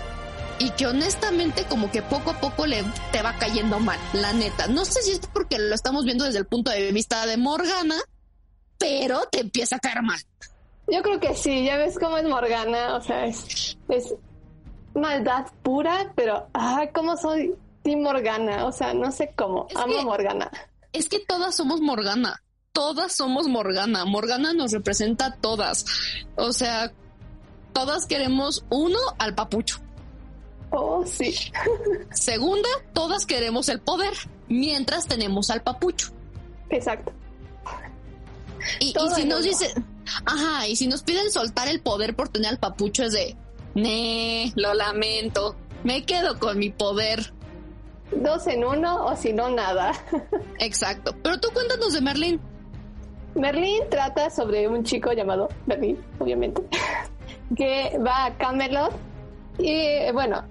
[0.58, 4.66] y que honestamente como que poco a poco le te va cayendo mal, la neta.
[4.68, 7.96] No sé si es porque lo estamos viendo desde el punto de vista de Morgana,
[8.78, 10.20] pero te empieza a caer mal.
[10.88, 14.14] Yo creo que sí, ya ves cómo es Morgana, o sea, es, es
[14.94, 17.54] maldad pura, pero, ah, cómo soy
[17.86, 20.50] Tim Morgana, o sea, no sé cómo, Es amo que- Morgana.
[20.92, 22.42] Es que todas somos Morgana.
[22.72, 24.04] Todas somos Morgana.
[24.04, 25.84] Morgana nos representa a todas.
[26.34, 26.92] O sea,
[27.72, 29.78] todas queremos uno al papucho.
[30.70, 31.32] Oh, sí.
[32.10, 34.14] Segunda, todas queremos el poder,
[34.48, 36.08] mientras tenemos al papucho.
[36.70, 37.12] Exacto.
[38.80, 39.40] Y, si nos uno.
[39.42, 39.86] dicen,
[40.24, 43.36] ajá, y si nos piden soltar el poder por tener al papucho es de,
[43.76, 47.32] ne, lo lamento, me quedo con mi poder.
[48.12, 49.92] Dos en uno o si no, nada.
[50.58, 51.14] Exacto.
[51.22, 52.40] Pero tú cuéntanos de Merlín.
[53.34, 56.62] Merlín trata sobre un chico llamado Merlín, obviamente,
[57.56, 58.92] que va a Camelot
[59.58, 60.42] y, bueno,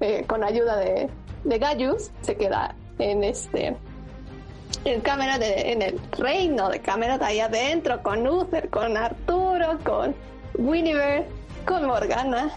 [0.00, 1.08] eh, con ayuda de,
[1.44, 3.76] de Gaius, se queda en este
[4.84, 10.14] en Camelot, de- en el reino de Camelot, ahí adentro, con Uther, con Arturo, con
[10.58, 11.26] Guinevere,
[11.64, 12.50] con Morgana.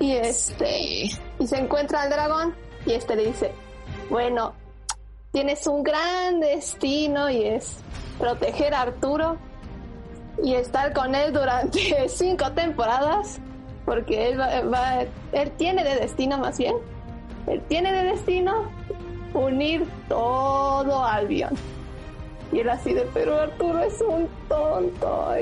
[0.00, 1.08] Y este
[1.38, 2.54] y se encuentra al dragón
[2.86, 3.52] y este le dice,
[4.10, 4.52] bueno,
[5.32, 7.76] tienes un gran destino y es
[8.18, 9.36] proteger a Arturo
[10.42, 13.38] y estar con él durante cinco temporadas,
[13.84, 16.76] porque él va, va- él tiene de destino más bien,
[17.46, 18.70] él tiene de destino
[19.34, 21.54] unir todo Albion.
[22.52, 25.34] Y él así de, pero Arturo es un tonto,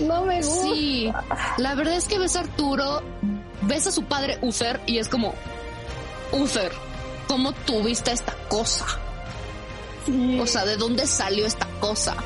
[0.00, 0.62] no me gusta.
[0.62, 1.12] Sí,
[1.56, 3.00] la verdad es que ves a Arturo,
[3.62, 5.34] ves a su padre Uther y es como,
[6.32, 6.72] Uther,
[7.28, 8.86] ¿cómo tuviste esta cosa?
[10.06, 10.40] Sí.
[10.40, 12.16] O sea, ¿de dónde salió esta cosa?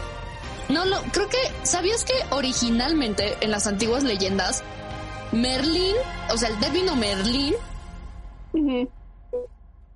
[0.69, 4.63] No, lo, creo que, ¿sabías que originalmente en las antiguas leyendas,
[5.33, 5.95] Merlín,
[6.33, 7.55] o sea, el término Merlín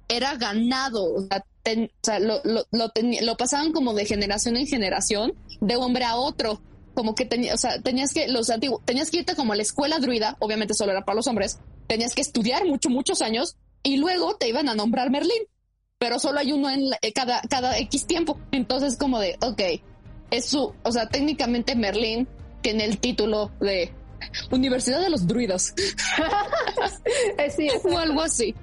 [0.08, 4.66] era ganado, o sea, ten- o sea, lo, lo, lo, pasaban como de generación en
[4.66, 6.60] generación, de hombre a otro,
[6.94, 9.62] como que tenía, o sea, tenías que, los antiguos, tenías que irte como a la
[9.62, 13.96] escuela druida, obviamente solo era para los hombres, tenías que estudiar mucho, muchos años, y
[13.98, 15.42] luego te iban a nombrar Merlín,
[15.98, 19.62] pero solo hay uno en la- eh, cada, cada X tiempo, entonces como de, ok,
[20.30, 22.26] es su, o sea, técnicamente Merlín
[22.62, 23.92] tiene el título de
[24.50, 25.72] Universidad de los Druidas,
[27.56, 27.88] sí, exacto.
[27.88, 28.54] o algo así.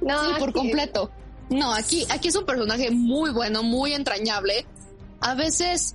[0.00, 1.10] No, Sí, por completo.
[1.50, 4.66] No, aquí, aquí es un personaje muy bueno, muy entrañable.
[5.20, 5.94] A veces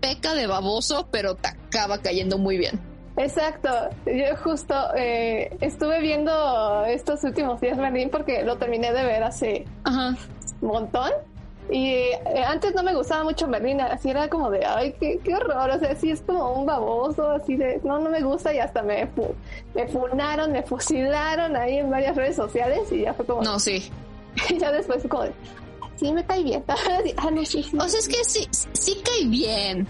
[0.00, 2.80] peca de baboso, pero te acaba cayendo muy bien.
[3.16, 3.68] Exacto.
[4.06, 9.64] Yo justo eh, estuve viendo estos últimos días Merlín porque lo terminé de ver hace
[9.84, 10.16] Ajá.
[10.60, 11.10] un montón.
[11.70, 15.34] Y eh, antes no me gustaba mucho Merlín, así era como de, ay, qué, qué
[15.34, 18.58] horror, o sea, sí es como un baboso, así de, no, no me gusta y
[18.58, 19.08] hasta me,
[19.74, 23.90] me funaron, me fusilaron ahí en varias redes sociales y ya fue como, No, sí.
[24.50, 25.32] y ya después fue como de,
[25.96, 26.62] sí, me cae bien.
[27.16, 27.78] ah, no, sí, sí.
[27.78, 29.86] O sea, es que sí, sí cae bien.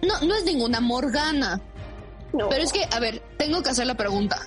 [0.00, 1.60] No, no es ninguna Morgana.
[2.32, 2.48] No.
[2.48, 4.38] Pero es que, a ver, tengo que hacer la pregunta.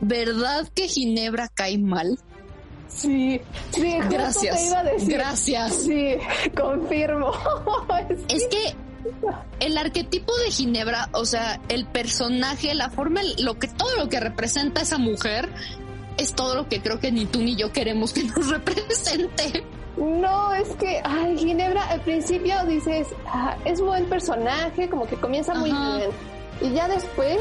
[0.00, 2.18] ¿Verdad que Ginebra cae mal?
[2.88, 3.40] sí,
[3.72, 4.66] sí, justo te Gracias.
[4.68, 5.12] iba a decir.
[5.14, 5.74] Gracias.
[5.76, 6.16] Sí,
[6.56, 7.32] confirmo.
[8.08, 8.74] Es- Es que
[9.60, 14.20] el arquetipo de Ginebra, o sea, el personaje, la forma, lo que todo lo que
[14.20, 15.48] representa esa mujer
[16.18, 19.64] es todo lo que creo que ni tú ni yo queremos que nos represente.
[19.96, 25.54] No, es que, ay, Ginebra, al principio dices, ah, es buen personaje, como que comienza
[25.54, 25.96] muy Ajá.
[25.96, 26.10] bien.
[26.60, 27.40] Y ya después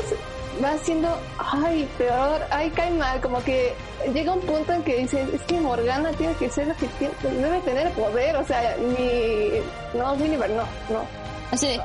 [0.63, 3.73] va siendo, ay, peor, ay, cae mal, como que
[4.13, 7.13] llega un punto en que dices, es que Morgana tiene que ser la que tiene,
[7.23, 9.49] debe tener poder, o sea, ni,
[9.97, 11.05] no, Gulliver, no, no.
[11.51, 11.81] Así de,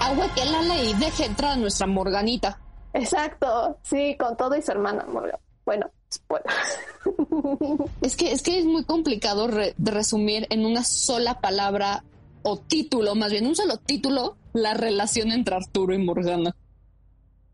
[0.00, 2.58] agua que la y deje entrar a nuestra Morganita.
[2.92, 5.38] Exacto, sí, con todo y su hermana, Morgan.
[5.64, 6.78] Bueno, spoilers.
[8.02, 12.04] Es que, es que es muy complicado re- resumir en una sola palabra
[12.48, 16.54] o título, más bien un solo título, la relación entre Arturo y Morgana.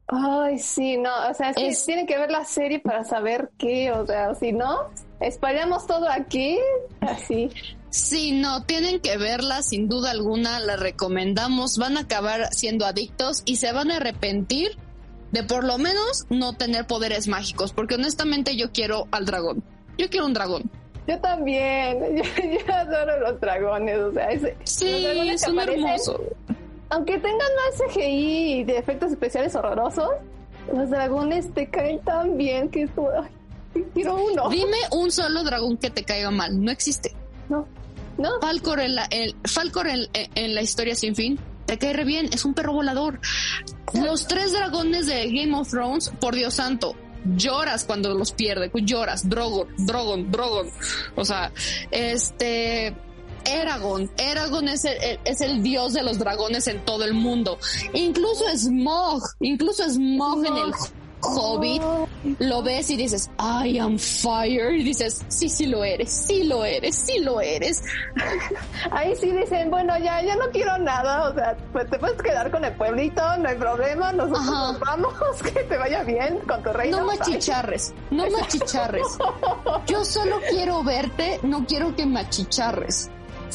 [0.06, 3.50] Ay, sí, no, o sea, es que Es- tiene que ver la serie para saber
[3.58, 4.90] qué, o sea, si no,
[5.30, 6.58] spoileamos todo aquí,
[7.00, 7.50] así.
[7.88, 13.42] Sí, no, tienen que verla sin duda alguna, la recomendamos, van a acabar siendo adictos
[13.46, 14.76] y se van a arrepentir
[15.32, 19.64] de por lo menos no tener poderes mágicos, porque honestamente yo quiero al dragón.
[19.96, 20.70] Yo quiero un dragón.
[21.06, 25.84] Yo también, yo, yo adoro los dragones, o sea, es- los Sí, que son aparecen,
[25.84, 26.20] hermosos.
[26.90, 30.10] Aunque tengan más CGI y de efectos especiales horrorosos,
[30.72, 34.48] los dragones te caen tan bien que es como, ay, Quiero uno.
[34.50, 36.62] Dime un solo dragón que te caiga mal.
[36.62, 37.12] No existe.
[37.48, 37.66] No.
[38.16, 38.40] No.
[38.40, 41.38] Falcor en la, el, Falcor en, en la historia sin fin.
[41.66, 42.26] Te cae re bien.
[42.32, 43.18] Es un perro volador.
[43.94, 46.94] Los tres dragones de Game of Thrones, por Dios santo,
[47.24, 50.70] lloras cuando los pierde, lloras, Drogon, Drogon, Drogon.
[51.16, 51.52] O sea,
[51.90, 52.94] este
[53.44, 57.58] Eragon, Eragon es el, es el dios de los dragones en todo el mundo.
[57.92, 60.72] Incluso Smog, incluso Smog en el
[61.24, 61.82] Hobbit,
[62.38, 64.74] lo ves y dices, I am fire.
[64.74, 67.82] Y dices, sí, sí lo eres, sí lo eres, sí lo eres.
[68.90, 71.30] Ahí sí dicen, bueno, ya, ya no quiero nada.
[71.30, 74.12] O sea, pues te puedes quedar con el pueblito, no hay problema.
[74.12, 77.00] Nosotros nos vamos, que te vaya bien con tu reino.
[77.00, 79.06] No machicharres, no machicharres.
[79.86, 83.10] Yo solo quiero verte, no quiero que machicharres.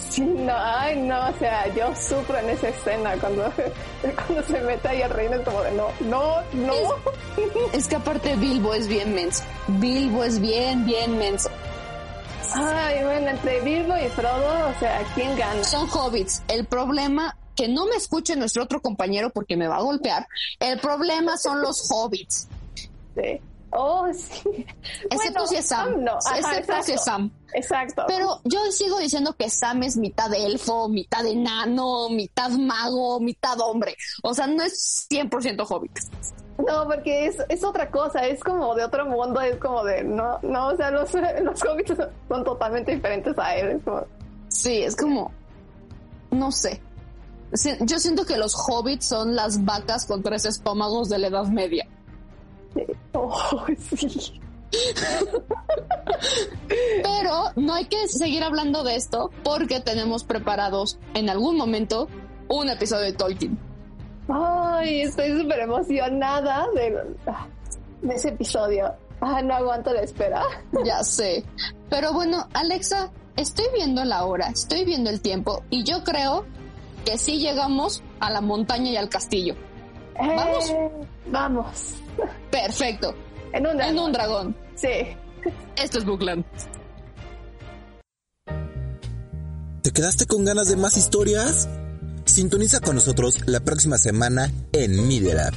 [0.09, 3.51] Sí, no, ay, no, o sea, yo sufro en esa escena cuando,
[4.15, 6.73] cuando se mete ahí el reino, es como de no, no, no.
[6.73, 9.43] Es, es, que aparte Bilbo es bien menso.
[9.67, 11.49] Bilbo es bien, bien menso.
[12.53, 15.63] Ay, bueno, entre Bilbo y Frodo, o sea, ¿quién gana?
[15.63, 16.41] Son hobbits.
[16.47, 20.27] El problema, que no me escuche nuestro otro compañero porque me va a golpear,
[20.59, 22.47] el problema son los hobbits.
[23.15, 23.41] Sí.
[23.71, 24.65] Oh, sí.
[25.09, 26.03] Excepto bueno, si es Sam.
[26.03, 26.13] No.
[26.25, 26.83] Ajá, Excepto exacto.
[26.83, 27.31] si es Sam.
[27.53, 28.03] Exacto.
[28.07, 33.95] Pero yo sigo diciendo que Sam es mitad elfo, mitad enano, mitad mago, mitad hombre.
[34.23, 35.99] O sea, no es 100% hobbit.
[36.67, 40.39] No, porque es, es otra cosa, es como de otro mundo, es como de, no,
[40.41, 41.09] no, o sea, los,
[41.41, 41.93] los hobbits
[42.27, 43.77] son, totalmente diferentes a él.
[43.77, 44.05] Es como...
[44.49, 45.31] Sí, es como,
[46.31, 46.81] no sé.
[47.81, 51.87] Yo siento que los hobbits son las vacas con tres estómagos de la Edad Media.
[53.13, 53.65] Oh,
[53.95, 54.39] sí.
[57.03, 62.07] Pero no hay que seguir hablando de esto porque tenemos preparados en algún momento
[62.47, 63.57] un episodio de Tolkien.
[64.27, 67.15] Ay, estoy súper emocionada de,
[68.01, 68.93] de ese episodio.
[69.21, 70.43] Ah, no aguanto la espera.
[70.85, 71.43] Ya sé.
[71.89, 76.45] Pero bueno, Alexa, estoy viendo la hora, estoy viendo el tiempo y yo creo
[77.05, 79.55] que sí llegamos a la montaña y al castillo.
[80.19, 80.69] ¿Vamos?
[80.69, 80.89] Eh,
[81.27, 81.95] vamos.
[82.51, 83.15] Perfecto.
[83.53, 83.97] En un dragón.
[83.97, 84.55] En un dragón.
[84.75, 84.87] Sí.
[85.75, 86.43] Esto es Bookland.
[89.81, 91.69] ¿Te quedaste con ganas de más historias?
[92.25, 95.53] Sintoniza con nosotros la próxima semana en Media Lab.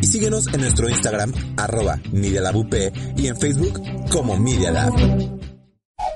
[0.00, 2.74] Y síguenos en nuestro Instagram, arroba Media Lab UP,
[3.16, 4.92] y en Facebook como Media Lab.